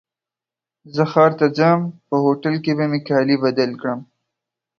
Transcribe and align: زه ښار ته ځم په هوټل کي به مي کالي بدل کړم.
زه 0.95 1.03
ښار 1.11 1.31
ته 1.39 1.47
ځم 1.57 1.79
په 2.07 2.15
هوټل 2.23 2.55
کي 2.63 2.71
به 2.77 2.85
مي 2.91 2.99
کالي 3.09 3.37
بدل 3.43 3.71
کړم. 3.81 3.99